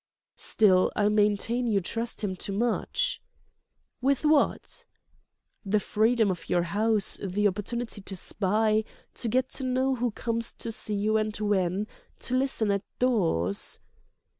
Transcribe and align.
"Still, 0.39 0.91
I 0.95 1.09
maintain 1.09 1.67
you 1.67 1.79
trust 1.79 2.23
him 2.23 2.35
too 2.35 2.53
much." 2.53 3.21
"With 4.01 4.25
what?" 4.25 4.83
"The 5.63 5.79
freedom 5.79 6.31
of 6.31 6.49
your 6.49 6.63
house, 6.63 7.19
the 7.23 7.47
opportunity 7.47 8.01
to 8.01 8.17
spy, 8.17 8.83
to 9.13 9.29
get 9.29 9.49
to 9.49 9.63
know 9.63 9.93
who 9.93 10.09
comes 10.09 10.55
to 10.55 10.71
see 10.71 10.95
you 10.95 11.17
and 11.17 11.37
when, 11.39 11.85
to 12.21 12.33
listen 12.35 12.71
at 12.71 12.81
doors." 12.97 13.79